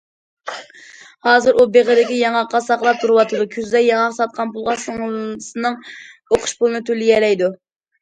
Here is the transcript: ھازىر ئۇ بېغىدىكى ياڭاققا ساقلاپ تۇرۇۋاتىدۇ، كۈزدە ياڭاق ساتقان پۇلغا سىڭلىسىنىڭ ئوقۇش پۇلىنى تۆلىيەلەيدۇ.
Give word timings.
ھازىر 1.27 1.59
ئۇ 1.59 1.65
بېغىدىكى 1.75 2.17
ياڭاققا 2.21 2.63
ساقلاپ 2.69 3.05
تۇرۇۋاتىدۇ، 3.05 3.47
كۈزدە 3.53 3.85
ياڭاق 3.91 4.19
ساتقان 4.19 4.57
پۇلغا 4.59 4.77
سىڭلىسىنىڭ 4.89 5.81
ئوقۇش 5.89 6.61
پۇلىنى 6.61 6.87
تۆلىيەلەيدۇ. 6.93 7.57